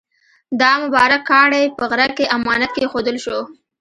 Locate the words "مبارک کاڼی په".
0.83-1.83